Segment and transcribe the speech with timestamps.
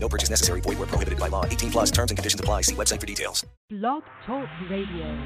[0.00, 0.60] No purchase necessary.
[0.62, 1.44] Void where prohibited by law.
[1.44, 2.62] 18 plus terms and conditions apply.
[2.62, 3.44] See website for details.
[3.68, 5.18] Blog Talk Radio.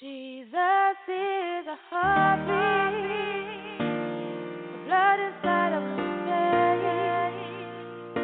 [0.00, 3.78] Jesus is a heartbeat.
[3.78, 6.76] The blood inside of my
[7.32, 8.18] veins.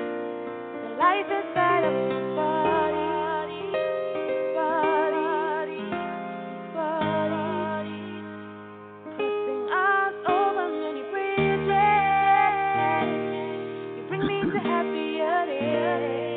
[0.83, 2.30] The life inside of my
[14.20, 16.30] You bring me to happier days.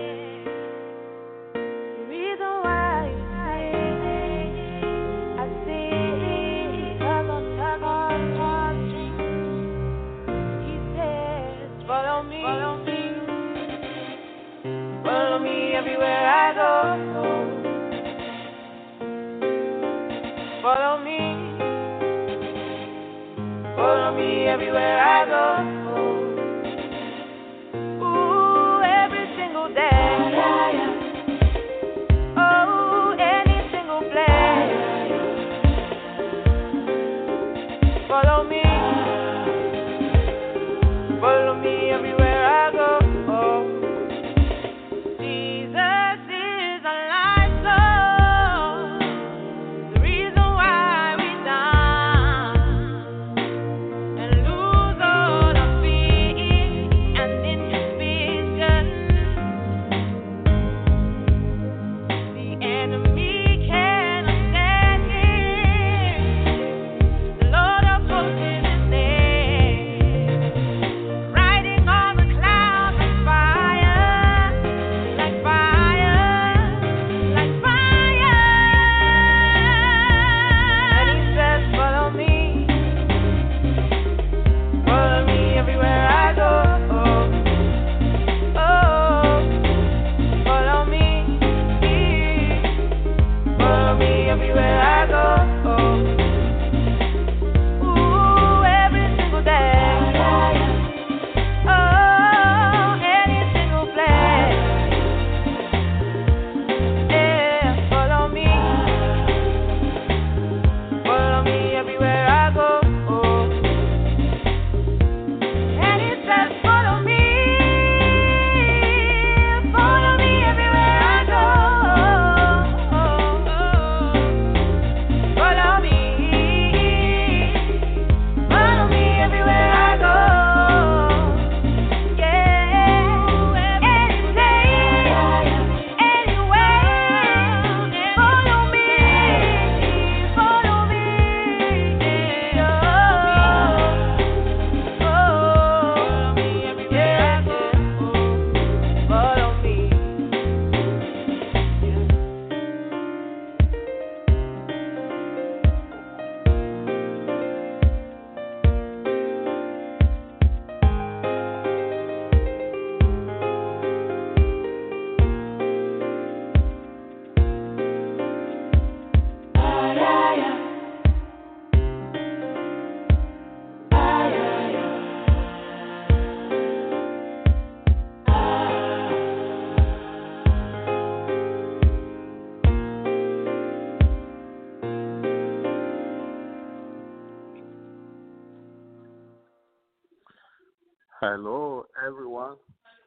[191.26, 192.58] Hello, everyone.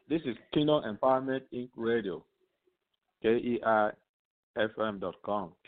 [0.08, 1.68] This is Kingdom Empowerment Inc.
[1.76, 2.24] Radio,
[3.22, 3.92] K-E-I-F-M.com,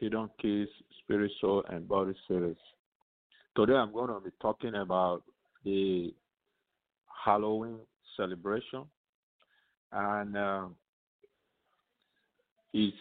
[0.01, 0.69] Kingdom Keys,
[1.03, 2.57] Spirit, Soul, and Body Series.
[3.55, 5.25] Today I'm going to be talking about
[5.63, 6.15] the
[7.23, 7.81] Halloween
[8.17, 8.85] celebration,
[9.93, 10.69] and uh,
[12.73, 12.97] it's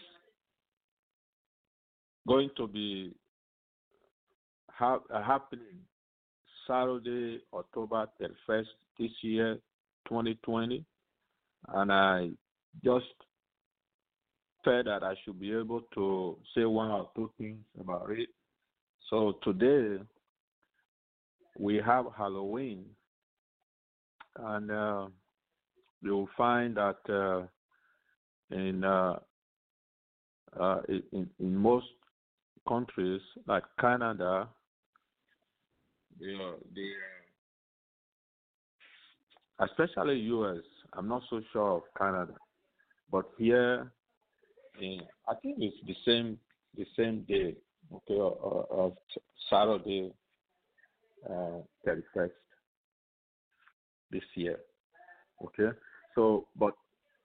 [2.28, 3.14] going to be
[4.68, 5.86] ha- happening
[6.68, 8.66] Saturday, October 31st
[9.00, 9.56] this year,
[10.08, 10.84] 2020.
[11.70, 12.30] And I
[12.84, 13.06] just
[14.64, 18.30] felt that I should be able to say one or two things about it.
[19.10, 20.04] So today,
[21.58, 22.86] we have Halloween,
[24.38, 25.08] and uh,
[26.02, 27.48] you'll find that uh,
[28.56, 29.20] in uh,
[30.60, 31.88] uh, in in most
[32.68, 34.48] countries like Canada,
[36.20, 36.56] they are,
[39.60, 40.64] especially U.S.
[40.94, 42.34] I'm not so sure of Canada,
[43.12, 43.92] but here,
[44.82, 46.38] in, I think it's the same
[46.76, 47.56] the same day,
[47.92, 48.94] okay, of, of
[49.50, 50.12] Saturday,
[51.28, 52.30] uh, 31st
[54.12, 54.60] this year,
[55.44, 55.76] okay.
[56.16, 56.74] So, but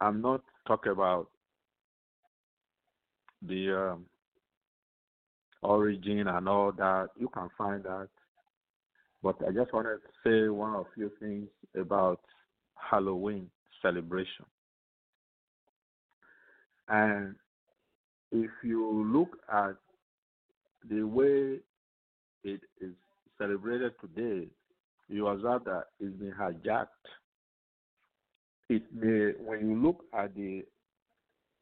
[0.01, 1.29] I'm not talking about
[3.47, 4.07] the um,
[5.63, 7.09] origin and all that.
[7.19, 8.09] You can find that.
[9.23, 11.49] But I just wanted to say one or few things
[11.79, 12.21] about
[12.75, 13.49] Halloween
[13.81, 14.45] celebration.
[16.89, 17.37] And
[18.33, 19.77] if you look at
[20.89, 21.59] the way
[22.45, 22.93] it is
[23.39, 24.49] celebrated today,
[25.09, 26.87] you observe that it's been hijacked.
[28.69, 30.65] It may, when you look at the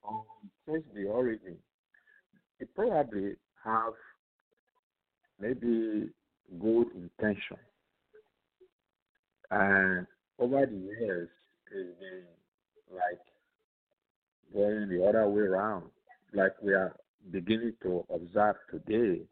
[0.08, 0.22] um,
[0.64, 1.56] trace the origin,
[2.60, 3.34] it probably
[3.64, 3.92] have
[5.40, 6.10] maybe
[6.58, 7.56] good intention.
[9.50, 10.06] And
[10.38, 11.28] over the years,
[11.72, 12.24] it's been
[12.92, 13.20] like
[14.52, 15.84] going the other way around,
[16.32, 16.96] like we are
[17.30, 19.22] beginning to observe today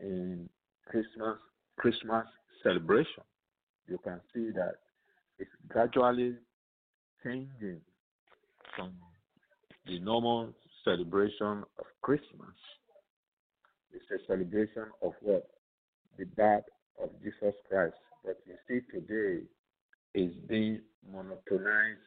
[0.00, 0.48] in
[0.86, 1.38] Christmas
[1.76, 2.26] Christmas
[2.62, 3.22] celebration.
[3.86, 4.76] You can see that
[5.38, 6.34] it's gradually
[7.22, 7.80] changing
[8.76, 8.92] from
[9.86, 10.52] the normal
[10.84, 12.54] celebration of Christmas.
[13.92, 15.48] It's a celebration of what?
[16.18, 16.64] The birth
[17.02, 17.94] of Jesus Christ.
[18.24, 19.44] But you see today
[20.14, 20.80] is being
[21.12, 21.98] monotonized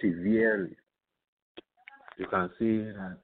[0.00, 0.76] severely.
[2.18, 3.18] You can see that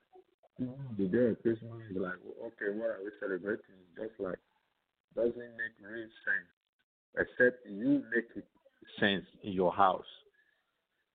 [0.98, 3.80] the day of Christmas is like, okay, what are we celebrating?
[3.96, 4.38] Just like
[5.14, 6.48] doesn't make real sense,
[7.18, 8.44] except you make it
[8.98, 10.04] sense in your house.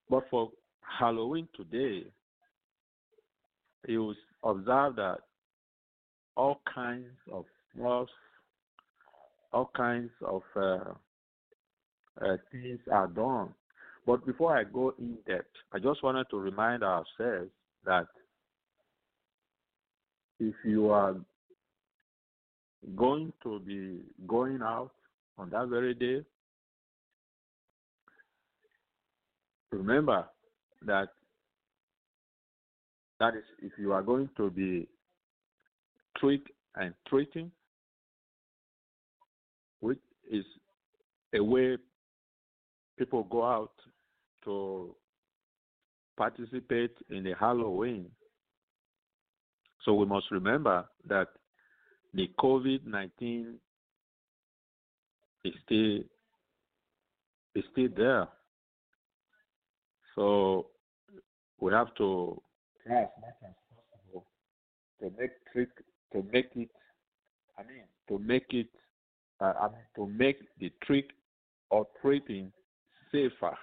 [0.10, 0.52] But for
[1.00, 2.06] Halloween today,
[3.88, 4.14] you
[4.44, 5.18] observe that
[6.36, 7.46] all kinds of
[7.78, 8.10] laws,
[9.56, 10.80] all kinds of uh,
[12.22, 13.54] uh, things are done.
[14.06, 17.50] But before I go in depth, I just wanted to remind ourselves
[17.86, 18.08] that
[20.42, 21.16] if you are
[22.98, 24.92] going to be going out
[25.38, 26.24] on that very day,
[29.72, 30.26] remember
[30.86, 31.08] that
[33.22, 34.86] that is if you are going to be
[36.18, 36.42] trick
[36.76, 37.50] and treating,
[40.30, 40.46] is
[41.34, 41.78] a way
[42.98, 43.74] people go out
[44.44, 44.96] to
[46.18, 48.10] participate in the Halloween.
[49.84, 51.28] So we must remember that
[52.14, 53.56] the COVID nineteen
[55.44, 56.00] is still
[57.56, 58.28] is still there.
[60.16, 60.68] So
[61.60, 62.42] we have to
[62.86, 64.26] try as much as possible
[65.02, 65.70] to make trick
[66.14, 66.70] to make it
[67.58, 68.68] I mean to make it
[69.40, 71.10] uh, mean to make the trick
[71.70, 72.52] or treating
[73.12, 73.56] safer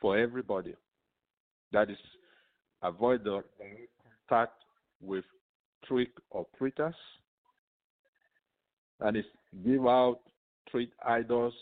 [0.00, 0.74] for everybody.
[1.72, 1.98] That is
[2.82, 3.42] avoid the
[4.28, 4.52] contact
[5.00, 5.24] with
[5.86, 6.94] trick or treaters
[9.00, 9.24] and is
[9.64, 10.20] give out
[10.70, 11.54] treat idols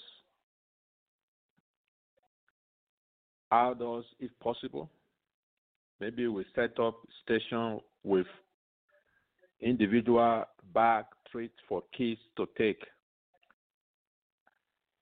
[3.50, 4.90] outdoors if possible.
[6.00, 8.26] Maybe we set up station with
[9.61, 10.44] individual
[10.75, 12.82] bag treats for kids to take.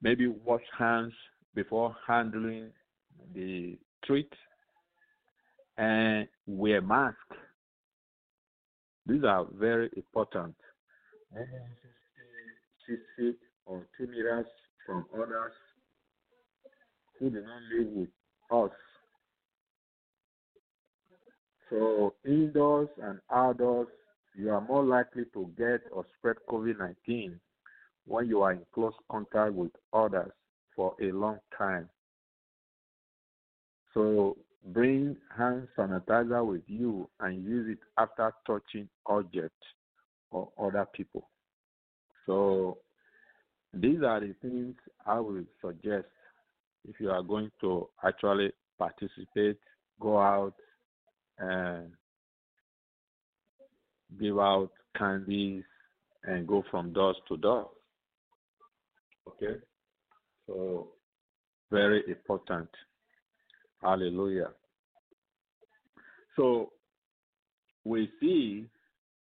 [0.01, 1.13] Maybe wash hands
[1.55, 2.71] before handling
[3.35, 4.33] the treat
[5.77, 7.17] and wear mask.
[9.07, 10.55] These are very important.
[12.87, 14.47] Six feet or two meters
[14.87, 15.53] from others
[17.19, 18.09] who do not live with
[18.51, 18.77] us.
[21.69, 23.89] So indoors and outdoors,
[24.37, 27.35] you are more likely to get or spread COVID-19
[28.07, 30.33] when you are in close contact with others
[30.75, 31.89] for a long time.
[33.95, 39.67] So bring hand sanitizer with you and use it after touching objects
[40.31, 41.29] or other people.
[42.27, 42.79] So
[43.75, 46.07] these are the things I would suggest
[46.89, 49.59] if you are going to actually participate,
[50.01, 50.55] go out
[51.39, 51.91] and
[54.19, 55.65] give out candies
[56.25, 57.71] and go from door to door.
[59.29, 59.59] Okay?
[60.47, 60.89] So,
[61.71, 62.69] very important.
[63.83, 64.51] Hallelujah.
[66.37, 66.73] So,
[67.85, 68.67] we see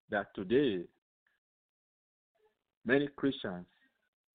[0.10, 0.84] that today
[2.86, 3.66] many Christians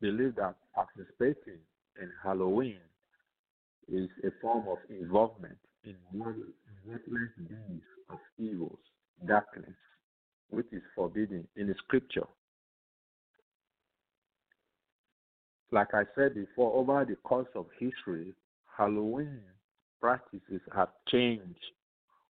[0.00, 1.60] believe that participating
[2.00, 2.78] in Halloween
[3.88, 8.78] is a form of involvement in worthless deeds of evils,
[9.26, 9.74] darkness,
[10.54, 12.26] which is forbidden in the scripture.
[15.70, 18.32] Like I said before, over the course of history,
[18.76, 19.40] Halloween
[20.00, 21.58] practices have changed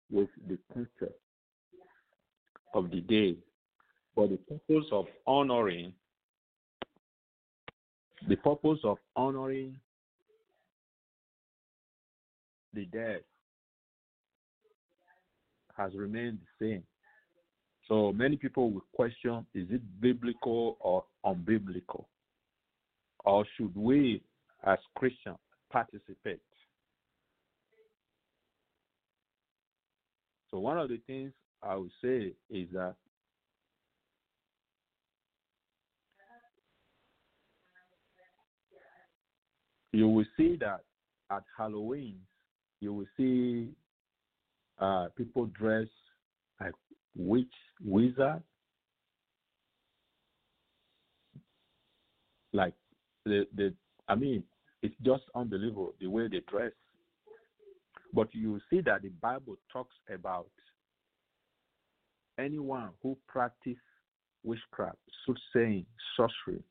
[0.09, 1.13] with the culture
[2.73, 3.35] of the day.
[4.15, 5.93] But the purpose of honoring
[8.27, 9.75] the purpose of honoring
[12.73, 13.21] the dead
[15.75, 16.83] has remained the same.
[17.93, 22.05] So many people will question is it biblical or unbiblical?
[23.23, 24.23] Or should we
[24.65, 25.37] as Christians
[25.71, 26.41] participate?
[30.49, 32.95] So one of the things I would say is that
[39.91, 40.79] you will see that
[41.29, 42.15] at Halloween,
[42.79, 43.69] you will see
[44.79, 46.02] uh, people dress like
[47.15, 47.53] witch,
[47.83, 48.41] wizard,
[52.51, 52.73] like
[53.25, 53.73] the the.
[54.07, 54.43] I mean,
[54.81, 56.71] it's just unbelievable the way they dress.
[58.13, 60.47] But you see that the Bible talks about
[62.37, 63.77] anyone who practice
[64.43, 66.61] witchcraft, soothsaying, sorcery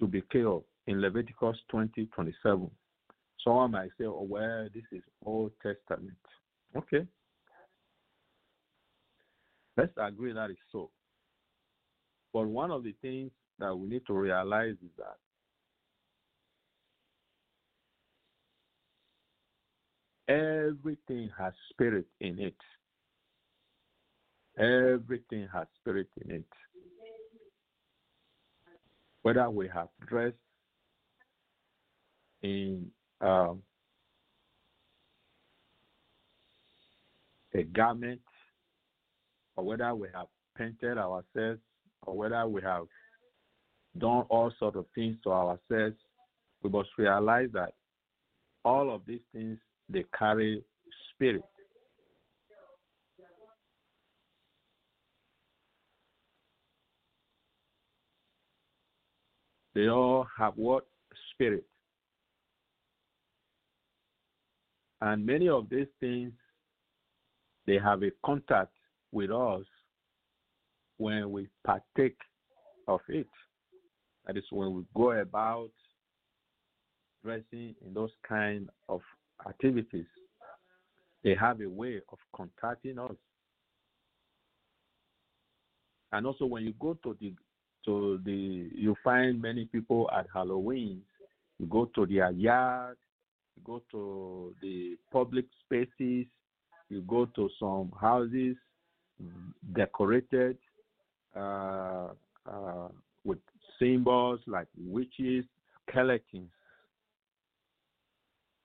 [0.00, 2.70] should be killed in Leviticus 20 27.
[3.44, 6.16] Someone might say, oh, well, this is Old Testament.
[6.76, 7.06] Okay.
[9.80, 10.90] Let's agree that is so.
[12.34, 15.16] But one of the things that we need to realize is that
[20.28, 22.56] everything has spirit in it.
[24.58, 26.44] Everything has spirit in it.
[29.22, 30.36] Whether we have dressed
[32.42, 32.90] in
[33.22, 33.62] um,
[37.54, 38.20] a garment,
[39.60, 40.26] or whether we have
[40.56, 41.60] painted ourselves,
[42.06, 42.84] or whether we have
[43.98, 45.96] done all sorts of things to ourselves,
[46.62, 47.74] we must realize that
[48.64, 49.58] all of these things
[49.90, 50.64] they carry
[51.12, 51.42] spirit.
[59.74, 60.86] They all have what?
[61.34, 61.64] Spirit.
[65.02, 66.32] And many of these things,
[67.66, 68.72] they have a contact
[69.12, 69.64] with us
[70.98, 72.18] when we partake
[72.86, 73.28] of it.
[74.26, 75.70] That is when we go about
[77.24, 79.00] dressing in those kind of
[79.48, 80.06] activities.
[81.24, 83.16] They have a way of contacting us.
[86.12, 87.34] And also when you go to the
[87.86, 91.00] to the you find many people at Halloween,
[91.58, 92.96] you go to their yard,
[93.56, 96.26] you go to the public spaces,
[96.88, 98.56] you go to some houses
[99.74, 100.56] decorated
[101.36, 102.08] uh,
[102.50, 102.88] uh,
[103.24, 103.38] with
[103.78, 105.44] symbols like witches,
[105.88, 106.50] skeletons.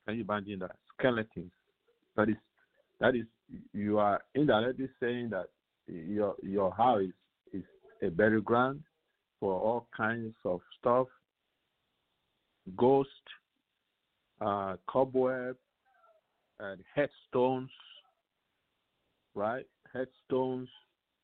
[0.06, 0.76] Can you imagine that?
[0.98, 1.52] Skeletons.
[2.16, 2.36] That is
[3.00, 3.26] that is
[3.74, 5.48] you are indirectly saying that
[5.88, 7.04] your your house
[7.54, 7.64] is,
[8.02, 8.82] a burial ground
[9.40, 11.08] for all kinds of stuff.
[12.76, 13.12] ghosts,
[14.42, 14.76] uh,
[16.60, 17.70] and headstones,
[19.34, 19.66] right?
[19.96, 20.68] Headstones,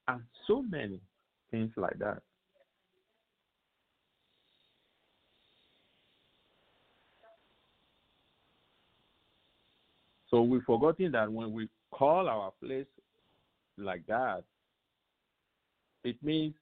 [0.08, 1.00] and so many
[1.52, 2.22] things like that.
[10.30, 12.86] So we've forgotten that when we call our place
[13.78, 14.44] like that,
[16.06, 16.54] it means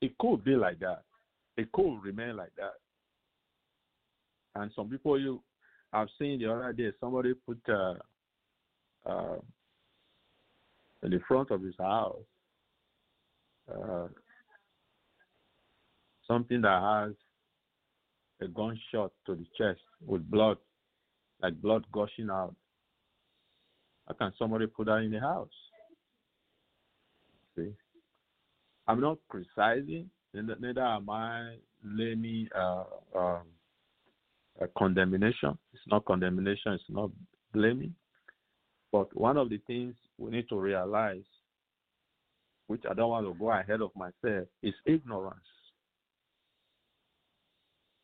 [0.00, 1.02] it could be like that.
[1.56, 2.74] It could remain like that.
[4.56, 5.40] And some people you
[5.92, 7.94] I've seen the other day somebody put uh,
[9.06, 9.36] uh,
[11.02, 12.16] in the front of his house
[13.70, 14.06] uh,
[16.26, 17.14] something that has
[18.40, 20.56] a gunshot to the chest with blood,
[21.40, 22.54] like blood gushing out.
[24.08, 25.48] How can somebody put that in the house?
[27.56, 27.72] See,
[28.88, 32.84] I'm not criticizing, neither, am I laying uh,
[33.16, 33.42] um,
[34.60, 35.56] a condemnation.
[35.72, 36.72] It's not condemnation.
[36.72, 37.10] It's not
[37.52, 37.94] blaming.
[38.92, 41.24] But one of the things we need to realize,
[42.66, 45.40] which I don't want to go ahead of myself, is ignorance.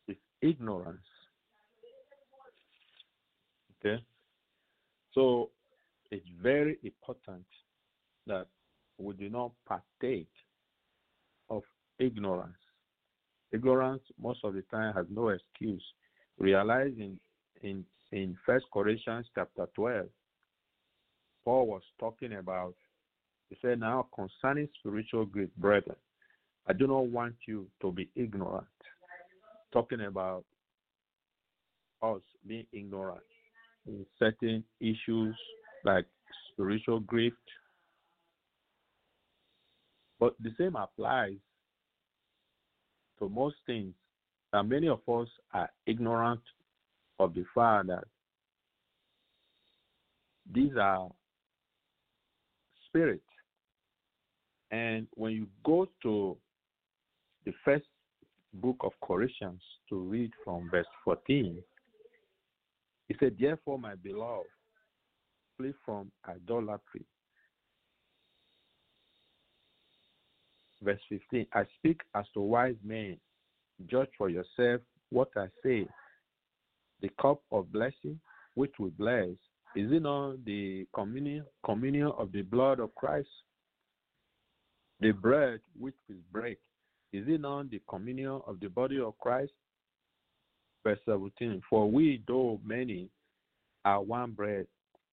[0.07, 0.97] It's ignorance.
[3.79, 4.03] Okay?
[5.13, 5.51] So
[6.11, 7.45] it's very important
[8.25, 8.47] that
[8.97, 10.27] we do not partake
[11.49, 11.61] of
[11.99, 12.57] ignorance.
[13.51, 15.83] Ignorance, most of the time, has no excuse.
[16.39, 17.19] Realizing
[17.61, 20.07] in in First Corinthians chapter 12,
[21.49, 22.75] Paul was talking about,
[23.49, 25.95] he said, Now concerning spiritual gift, brethren,
[26.67, 28.67] I do not want you to be ignorant.
[29.73, 30.45] Talking about
[32.03, 33.23] us being ignorant
[33.87, 35.35] in certain issues
[35.83, 36.05] like
[36.53, 37.35] spiritual gift.
[40.19, 41.37] But the same applies
[43.17, 43.95] to most things
[44.53, 46.41] that many of us are ignorant
[47.17, 48.03] of the fact that
[50.53, 51.09] these are
[52.89, 53.21] spirit.
[54.71, 56.37] And when you go to
[57.45, 57.85] the first
[58.53, 61.61] book of Corinthians to read from verse 14,
[63.07, 64.45] he said, Therefore, my beloved,
[65.57, 67.05] flee from idolatry.
[70.81, 73.17] Verse 15, I speak as to wise men.
[73.87, 75.87] Judge for yourself what I say.
[77.01, 78.19] The cup of blessing
[78.55, 79.29] which we bless,
[79.75, 83.29] is it not the communion, communion of the blood of Christ?
[84.99, 86.57] The bread which is break,
[87.13, 89.51] is it not the communion of the body of Christ?
[90.83, 93.09] Verse 17, for we, though many,
[93.85, 94.67] are one bread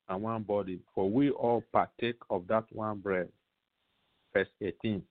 [0.09, 3.29] and one body, for we all partake of that one bread.
[4.33, 5.03] Verse 18,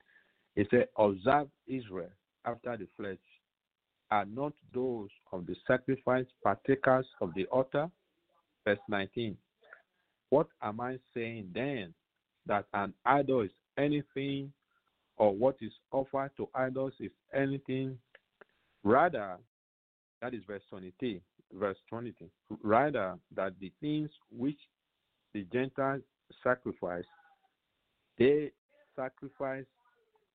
[0.55, 2.09] it said, Observe Israel
[2.45, 3.17] after the flesh.
[4.11, 7.89] Are not those of the sacrifice partakers of the altar?
[8.65, 9.38] Verse 19.
[10.29, 11.93] What am I saying then?
[12.48, 14.51] That an idol is anything,
[15.17, 17.98] or what is offered to idols is anything?
[18.84, 19.38] Rather,
[20.22, 21.22] that is verse 23.
[21.53, 22.29] Verse 22.
[22.63, 24.57] Rather, that the things which
[25.34, 26.01] the Gentiles
[26.43, 27.05] sacrifice,
[28.17, 28.51] they
[28.95, 29.65] sacrifice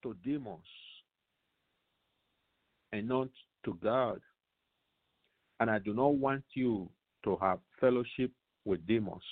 [0.02, 0.58] to demons
[2.92, 3.28] and not
[3.64, 4.20] to God.
[5.58, 6.88] And I do not want you
[7.24, 8.30] to have fellowship
[8.64, 9.22] with demons.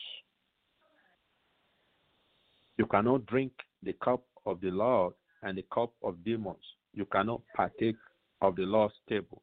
[2.77, 6.63] You cannot drink the cup of the Lord and the cup of demons.
[6.95, 7.97] You cannot partake
[8.41, 9.43] of the Lord's table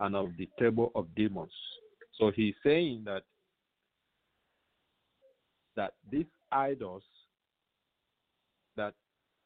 [0.00, 1.52] and of the table of demons.
[2.18, 3.22] So he's saying that
[5.76, 7.04] that these idols
[8.76, 8.94] that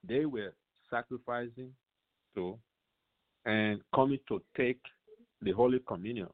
[0.06, 0.54] they were
[0.88, 1.72] sacrificing
[2.34, 2.58] to
[3.44, 4.80] and coming to take
[5.42, 6.28] the Holy Communion.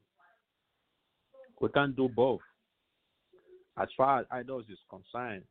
[1.61, 2.41] We can't do both.
[3.77, 5.43] As far as idols is concerned,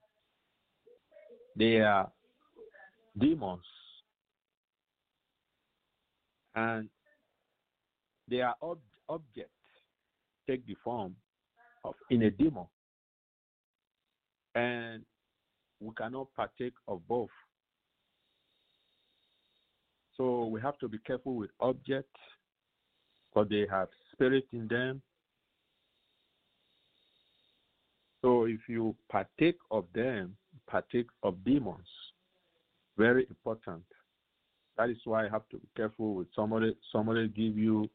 [1.57, 2.11] they are
[3.19, 3.65] demons.
[6.55, 6.89] And
[8.29, 9.53] they are ob- objects
[10.49, 11.15] take the form
[11.85, 12.67] of in a demon.
[14.55, 15.05] And
[15.81, 17.31] we cannot partake of both.
[20.17, 22.21] So we have to be careful with objects
[23.31, 25.01] because they have spirit in them.
[28.23, 31.87] So if you partake of them, partake of demons.
[32.97, 33.83] Very important.
[34.77, 36.77] That is why I have to be careful with somebody.
[36.93, 37.89] Somebody give you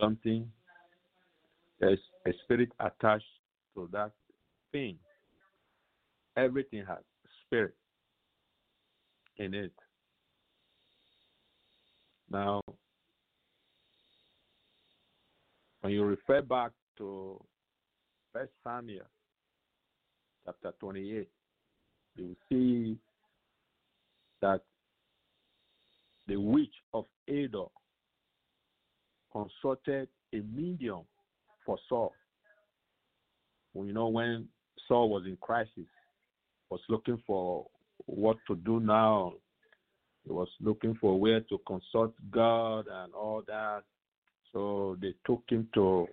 [0.00, 0.50] something.
[1.80, 3.24] There's a spirit attached
[3.74, 4.12] to that
[4.70, 4.96] thing.
[6.36, 6.98] Everything has
[7.46, 7.74] spirit
[9.38, 9.72] in it.
[12.30, 12.60] Now,
[15.80, 17.40] when you refer back to
[18.32, 19.04] First Samuel
[20.44, 21.28] chapter 28,
[22.16, 22.98] you see
[24.40, 24.60] that
[26.26, 27.66] the witch of Endor
[29.32, 31.02] consulted a medium
[31.64, 32.12] for Saul.
[33.72, 34.48] Well, you know, when
[34.88, 35.86] Saul was in crisis,
[36.70, 37.66] was looking for
[38.06, 39.34] what to do now.
[40.24, 43.82] He was looking for where to consult God and all that.
[44.52, 46.06] So they took him to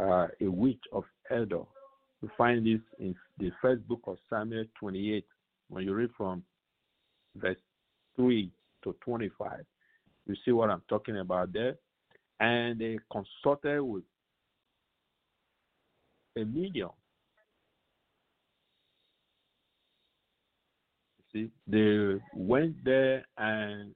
[0.00, 1.64] uh, a witch of Endor.
[2.24, 5.26] You find this in the first book of Samuel 28.
[5.68, 6.42] When you read from
[7.36, 7.58] verse
[8.16, 8.50] 3
[8.82, 9.60] to 25,
[10.26, 11.74] you see what I'm talking about there.
[12.40, 14.04] And they consulted with
[16.38, 16.92] a medium.
[21.30, 23.94] See, they went there and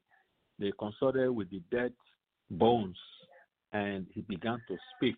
[0.58, 1.94] they consulted with the dead
[2.50, 2.98] bones,
[3.72, 5.16] and he began to speak.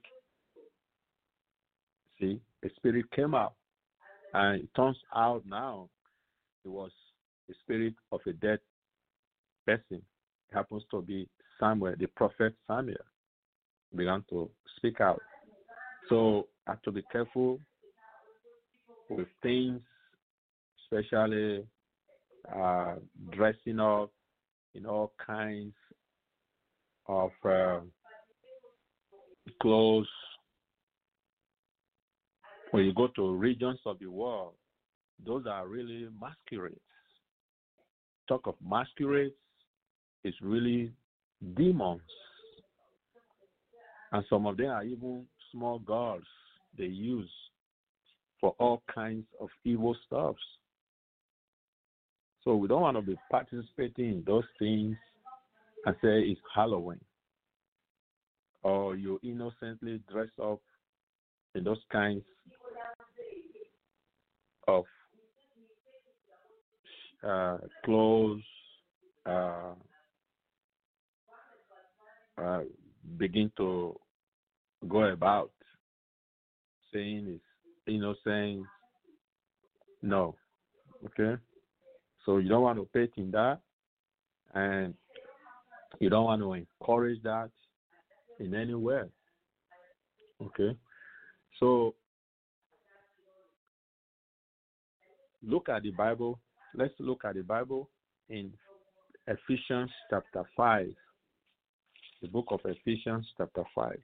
[2.20, 3.54] See, a spirit came out,
[4.34, 5.88] and it turns out now
[6.64, 6.90] it was
[7.48, 8.58] the spirit of a dead
[9.66, 10.02] person.
[10.50, 12.96] It happens to be Samuel, the prophet Samuel,
[13.94, 15.20] began to speak out.
[16.08, 17.58] So I have to be careful
[19.08, 19.80] with things,
[20.84, 21.64] especially
[22.54, 22.94] uh,
[23.32, 24.10] dressing up
[24.74, 25.74] in all kinds
[27.06, 27.80] of uh,
[29.60, 30.08] clothes
[32.70, 34.52] when you go to regions of the world,
[35.24, 36.80] those are really masquerades.
[38.28, 39.34] Talk of masquerades
[40.24, 40.92] is really
[41.56, 42.00] demons.
[44.12, 46.26] And some of them are even small gods
[46.76, 47.30] they use
[48.40, 50.40] for all kinds of evil stuffs.
[52.44, 54.96] So we don't want to be participating in those things
[55.84, 57.00] and say it's Halloween.
[58.62, 60.60] Or you innocently dress up
[61.54, 62.22] in those kinds
[64.70, 64.84] of
[67.26, 68.42] uh, clothes,
[69.26, 69.74] uh,
[72.38, 72.60] uh,
[73.18, 73.98] begin to
[74.88, 75.50] go about
[76.92, 77.44] saying it's
[77.86, 78.64] innocent.
[80.02, 80.34] No.
[81.04, 81.40] Okay?
[82.24, 83.60] So you don't want to pay in that
[84.54, 84.94] and
[85.98, 87.50] you don't want to encourage that
[88.38, 89.02] in any way.
[90.42, 90.76] Okay?
[91.58, 91.94] So
[95.46, 96.38] look at the Bible.
[96.74, 97.88] Let's look at the Bible
[98.28, 98.52] in
[99.26, 100.88] Ephesians chapter 5.
[102.22, 103.98] The book of Ephesians chapter 5.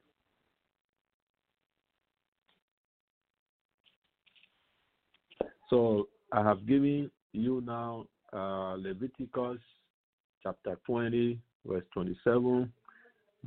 [5.69, 9.59] So I have given you now uh, Leviticus
[10.43, 12.73] chapter 20, verse 27,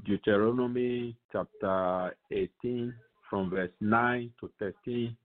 [0.05, 2.93] Deuteronomy chapter 18,
[3.29, 5.15] from verse 9 to 13.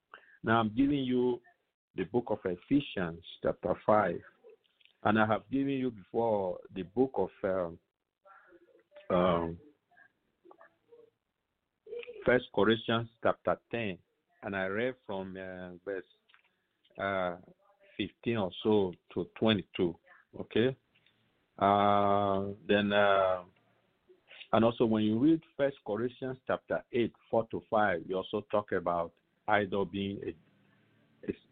[0.44, 1.40] Now I'm giving you
[1.96, 4.20] the book of Ephesians chapter 5.
[5.04, 7.30] And I have given you before the book of
[9.10, 9.56] um, um,
[12.24, 13.98] First Corinthians chapter 10.
[14.42, 16.04] And I read from uh, verse
[16.98, 17.36] uh,
[17.96, 19.94] 15 or so to 22.
[20.40, 20.76] Okay.
[21.58, 23.42] Uh, then, uh,
[24.52, 28.72] and also when you read First Corinthians chapter 8, 4 to 5, you also talk
[28.72, 29.12] about
[29.46, 30.34] idol being a,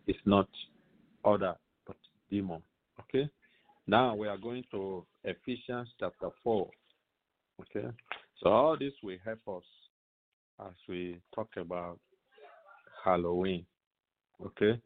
[0.07, 0.49] it's, not
[1.25, 1.55] other
[1.87, 1.97] but
[2.31, 2.63] demon.
[3.01, 3.29] Okay.
[3.87, 6.69] Now we are going to Ephesians chapter 4.
[7.61, 7.89] Okay.
[8.43, 9.65] So all this will help us
[10.67, 11.99] as we talk about
[13.05, 13.65] Halloween.
[14.45, 14.81] Okay.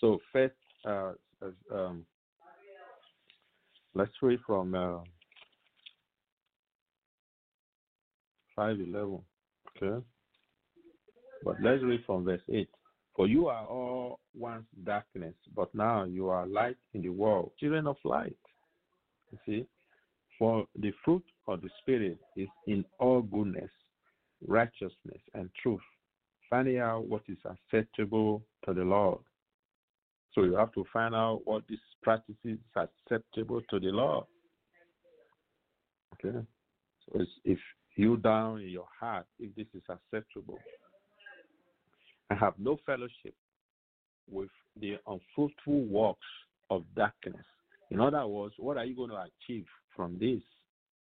[0.00, 0.54] So first,
[0.84, 1.12] uh,
[1.72, 2.04] um,
[3.94, 4.98] let's read from uh,
[8.56, 9.20] five eleven.
[9.76, 10.04] Okay,
[11.44, 12.68] but let's read from verse eight.
[13.14, 17.86] For you are all once darkness, but now you are light in the world, children
[17.86, 18.36] of light.
[19.30, 19.66] You see,
[20.38, 23.70] for the fruit of the Spirit is in all goodness,
[24.46, 25.80] righteousness, and truth,
[26.48, 29.20] finding out what is acceptable to the Lord.
[30.34, 34.24] So you have to find out what these practices is acceptable to the Lord.
[36.14, 36.38] Okay?
[37.12, 37.58] So if
[37.96, 40.58] you down in your heart, if this is acceptable,
[42.32, 43.34] and have no fellowship
[44.30, 44.48] with
[44.80, 46.18] the unfruitful works
[46.70, 47.44] of darkness.
[47.90, 50.40] In other words, what are you going to achieve from this?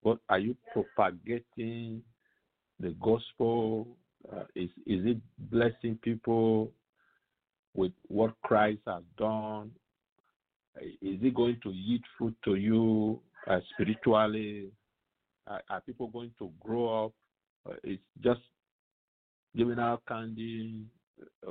[0.03, 2.03] What are you propagating
[2.79, 3.87] the gospel?
[4.31, 5.17] Uh, is is it
[5.49, 6.71] blessing people
[7.73, 9.71] with what Christ has done?
[10.79, 14.69] Is it going to yield fruit to you uh, spiritually?
[15.47, 17.13] Uh, are people going to grow up?
[17.67, 18.41] Uh, it's just
[19.57, 20.85] giving out candy.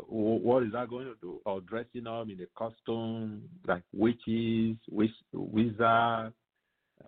[0.09, 1.41] What is that going to do?
[1.47, 6.35] Or dressing up in a costume like witches, wiz- wizards,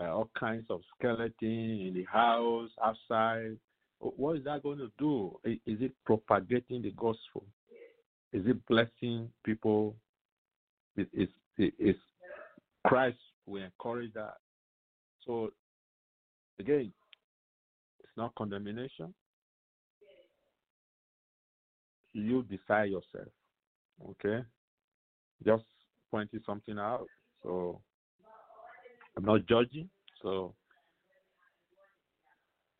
[0.01, 3.57] uh, all kinds of skeleton in the house, outside.
[3.99, 5.39] What is that going to do?
[5.45, 7.45] Is it propagating the gospel?
[8.33, 9.97] Is it blessing people?
[10.97, 11.29] Is is
[11.79, 11.97] is
[12.87, 14.35] Christ will encourage that.
[15.27, 15.51] So
[16.59, 16.93] again,
[18.01, 19.15] it's not condemnation.
[22.17, 23.29] You decide yourself.
[24.11, 24.43] Okay?
[25.45, 25.65] Just
[26.11, 27.07] pointing something out.
[27.43, 27.81] So
[29.17, 29.91] I'm not judging.
[30.23, 30.55] So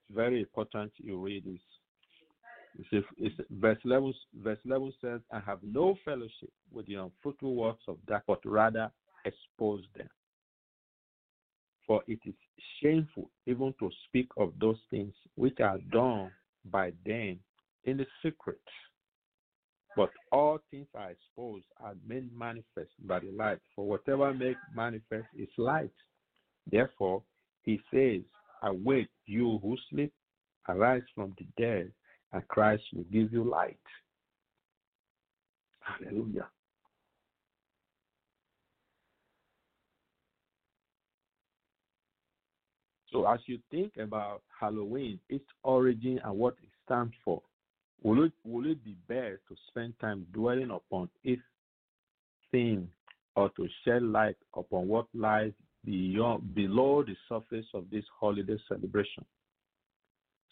[0.09, 1.61] it's very important you read this.
[2.91, 7.85] It's, it's, verse 11, verse 11 says, I have no fellowship with the unfruitful works
[7.89, 8.91] of dark, but rather
[9.25, 10.09] expose them.
[11.87, 12.35] For it is
[12.83, 16.31] shameful even to speak of those things which are done
[16.71, 17.39] by them
[17.85, 18.61] in the secret.
[19.97, 23.59] But all things are exposed are made manifest by the light.
[23.75, 25.91] For whatever makes manifest is light.
[26.71, 27.23] Therefore,
[27.63, 28.21] he says,
[28.63, 30.13] Awake, you who sleep,
[30.69, 31.93] arise from the dead,
[32.33, 33.79] and Christ will give you light.
[35.81, 36.49] Hallelujah.
[43.13, 47.41] So, as you think about Halloween, its origin and what it stands for,
[48.03, 51.41] Will it will it be best to spend time dwelling upon each
[52.51, 52.89] thing
[53.35, 55.53] or to shed light upon what lies
[55.85, 59.25] beyond below the surface of this holiday celebration?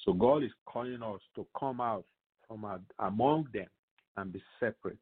[0.05, 2.05] So God is calling us to come out
[2.47, 2.67] from
[2.99, 3.69] among them
[4.17, 4.99] and be separate.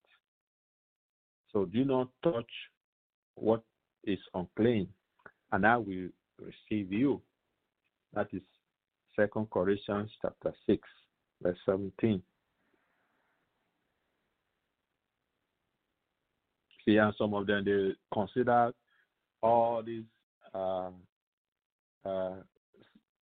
[1.52, 2.50] So do not touch
[3.34, 3.62] what
[4.04, 4.88] is unclean,
[5.52, 7.20] and I will receive you.
[8.14, 8.42] That is
[9.16, 10.86] Second Corinthians chapter six,
[11.42, 12.22] verse seventeen.
[16.84, 18.72] See, and some of them they consider
[19.42, 20.04] all these
[20.54, 20.90] uh,
[22.04, 22.34] uh,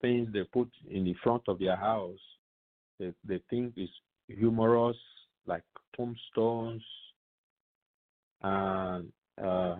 [0.02, 2.20] things they put in the front of their house.
[3.00, 3.90] They they think is
[4.28, 4.98] humorous,
[5.46, 5.64] like
[5.96, 6.84] tombstones
[8.42, 9.12] and
[9.44, 9.78] uh,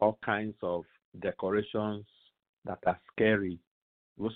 [0.00, 0.84] all kinds of
[1.20, 2.04] decorations
[2.64, 3.58] that are scary.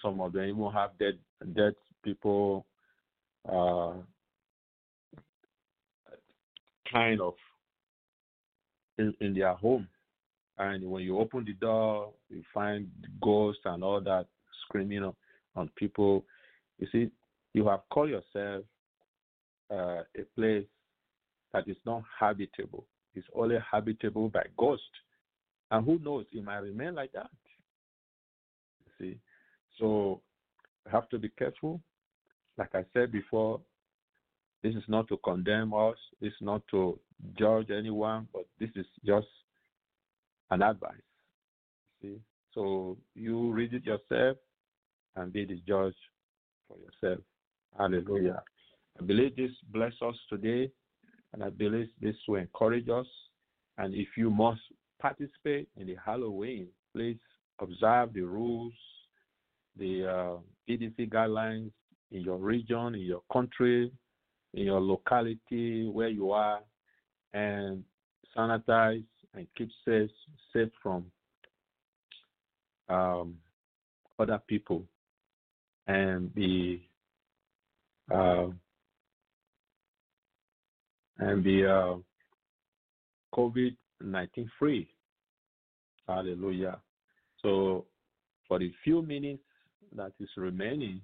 [0.03, 1.19] Some of them even have dead
[1.55, 2.67] dead people
[3.49, 3.93] uh,
[6.93, 7.35] kind of
[8.99, 9.89] in, in their home.
[10.59, 12.89] And when you open the door, you find
[13.23, 14.27] ghosts and all that
[14.65, 15.15] screaming on,
[15.55, 16.25] on people.
[16.79, 17.11] You see,
[17.53, 18.65] you have called yourself
[19.71, 20.65] uh, a place
[21.53, 22.87] that is not habitable.
[23.15, 24.85] It's only habitable by ghosts.
[25.71, 27.31] And who knows, it might remain like that.
[28.85, 29.19] You see,
[29.79, 30.21] so
[30.85, 31.81] you have to be careful.
[32.57, 33.61] Like I said before,
[34.63, 35.97] this is not to condemn us.
[36.21, 36.99] This is not to
[37.39, 39.27] judge anyone, but this is just
[40.51, 40.95] an advice.
[42.03, 42.19] See,
[42.53, 44.39] so you read it yourself
[45.17, 45.95] and be the judge
[46.69, 47.23] for yourself.
[47.77, 48.43] Hallelujah.
[48.99, 50.71] I believe this bless us today,
[51.33, 53.07] and I believe this will encourage us.
[53.79, 54.61] And if you must
[55.01, 57.19] participate in the Halloween, please
[57.61, 58.73] observe the rules,
[59.79, 60.37] the uh,
[60.69, 61.71] CDC guidelines
[62.11, 63.93] in your region, in your country,
[64.57, 66.61] in your locality where you are,
[67.33, 67.85] and
[68.37, 70.11] sanitize and keep safe
[70.53, 71.05] safe from
[72.89, 73.35] um,
[74.19, 74.83] other people,
[75.87, 76.89] and be
[78.13, 78.47] uh,
[81.19, 81.95] and be uh,
[83.35, 84.89] COVID nineteen free.
[86.09, 86.79] Hallelujah.
[87.43, 87.85] So
[88.49, 89.43] for the few minutes
[89.95, 91.01] that is remaining,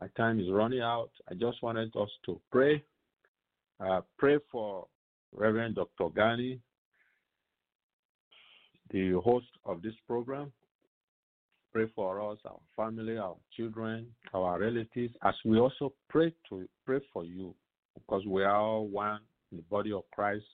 [0.00, 1.10] my time is running out.
[1.30, 2.82] I just wanted us to pray.
[3.80, 4.86] Uh, pray for
[5.32, 6.08] Reverend Dr.
[6.16, 6.60] Sunny,
[8.90, 10.52] the host of this program.
[11.72, 17.00] Pray for us, our family, our children, our relatives, as we also pray to pray
[17.12, 17.52] for you,
[17.94, 20.44] because we are all one in the body of Christ.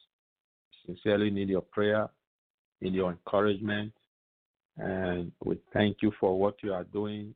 [0.86, 2.08] Sincerely need your prayer,
[2.80, 3.92] need your encouragement,
[4.78, 7.34] and we thank you for what you are doing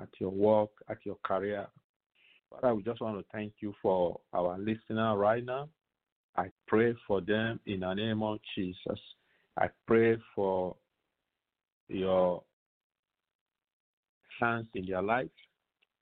[0.00, 1.66] at your work, at your career.
[2.50, 5.68] Father, we just want to thank you for our listener right now.
[6.36, 9.00] I pray for them in the name of Jesus.
[9.58, 10.76] I pray for
[11.88, 12.42] your
[14.38, 15.28] hands in their life.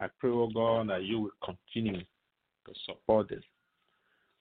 [0.00, 3.42] I pray, oh God, that you will continue to support them.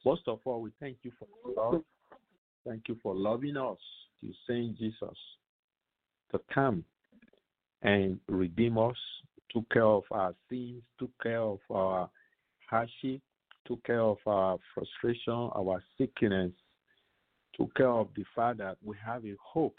[0.05, 1.83] Most of all, we thank you for love.
[2.67, 3.77] Thank you for loving us.
[4.21, 5.17] You sent Jesus
[6.31, 6.83] to come
[7.81, 8.95] and redeem us,
[9.53, 12.09] took care of our sins, took care of our
[12.69, 13.21] hardship,
[13.65, 16.51] took care of our frustration, our sickness,
[17.55, 19.77] took care of the fact that we have a hope.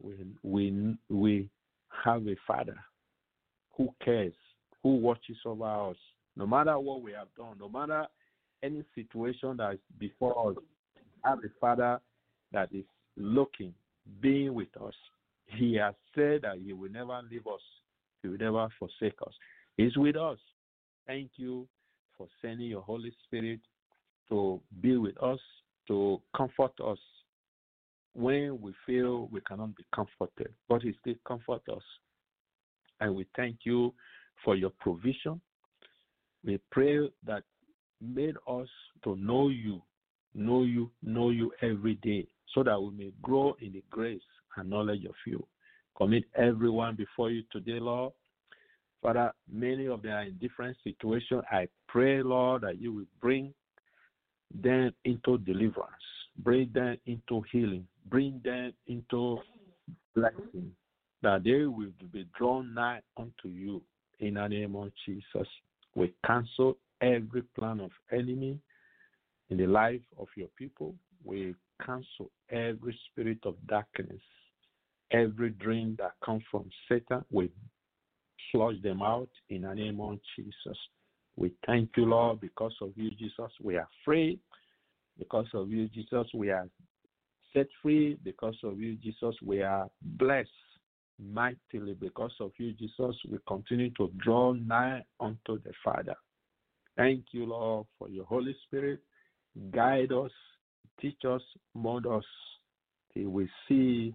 [0.00, 1.50] We, we, we
[2.04, 2.78] have a Father
[3.76, 4.34] who cares,
[4.82, 5.96] who watches over us,
[6.36, 8.06] no matter what we have done, no matter
[8.62, 10.56] any situation that is before us.
[11.24, 12.00] Have a Father
[12.52, 12.84] that is
[13.16, 13.74] looking,
[14.20, 14.94] being with us.
[15.46, 17.60] He has said that He will never leave us,
[18.22, 19.32] He will never forsake us.
[19.76, 20.38] He's with us.
[21.06, 21.68] Thank you
[22.16, 23.60] for sending your Holy Spirit
[24.28, 25.38] to be with us,
[25.86, 26.98] to comfort us
[28.14, 30.52] when we feel we cannot be comforted.
[30.68, 31.82] But He still comforts us.
[33.00, 33.94] And we thank you
[34.44, 35.40] for your provision.
[36.44, 37.44] We pray that
[38.00, 38.68] made us
[39.04, 39.82] to know you,
[40.34, 44.20] know you, know you every day, so that we may grow in the grace
[44.56, 45.46] and knowledge of you.
[45.98, 48.12] Commit everyone before you today, Lord.
[49.02, 51.42] Father, many of them are in different situations.
[51.50, 53.52] I pray, Lord, that you will bring
[54.54, 55.92] them into deliverance,
[56.38, 59.38] bring them into healing, bring them into
[60.14, 60.72] blessing,
[61.22, 63.82] that they will be drawn nigh unto you
[64.20, 65.48] in the name of Jesus.
[65.94, 68.60] We cancel every plan of enemy
[69.50, 70.94] in the life of your people.
[71.24, 74.22] We cancel every spirit of darkness,
[75.12, 77.24] every dream that comes from Satan.
[77.30, 77.50] We
[78.52, 80.78] flush them out in the name of Jesus.
[81.36, 83.52] We thank you, Lord, because of you, Jesus.
[83.62, 84.38] We are free.
[85.18, 86.68] Because of you, Jesus, we are
[87.52, 88.18] set free.
[88.24, 90.48] Because of you, Jesus, we are blessed
[91.20, 91.94] mightily.
[91.94, 96.14] Because of you, Jesus, we continue to draw nigh unto the Father.
[96.96, 99.00] Thank you, Lord, for your Holy Spirit.
[99.70, 100.32] Guide us,
[101.00, 101.42] teach us,
[101.74, 102.24] mold us
[103.14, 104.14] till we see